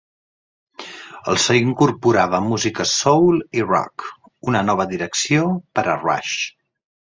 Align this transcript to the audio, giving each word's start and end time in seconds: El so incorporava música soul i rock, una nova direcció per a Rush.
El 1.33 1.37
so 1.43 1.57
incorporava 1.59 2.39
música 2.47 2.87
soul 2.93 3.37
i 3.61 3.67
rock, 3.69 4.09
una 4.53 4.65
nova 4.73 4.89
direcció 4.97 5.47
per 5.79 5.87
a 5.87 5.99
Rush. 6.03 6.37